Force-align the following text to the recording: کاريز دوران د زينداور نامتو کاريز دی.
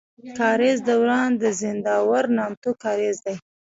کاريز 0.37 0.77
دوران 0.89 1.29
د 1.41 1.43
زينداور 1.59 2.23
نامتو 2.37 2.71
کاريز 2.83 3.17
دی. 3.25 3.35